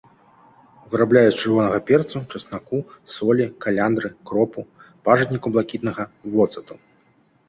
Вырабляюць 0.93 1.33
з 1.35 1.41
чырвонага 1.41 1.79
перцу, 1.89 2.21
часнаку, 2.31 2.79
солі, 3.15 3.45
каляндры, 3.65 4.09
кропу, 4.31 4.59
пажытніку 5.09 5.47
блакітнага, 5.57 6.03
воцату. 6.37 6.73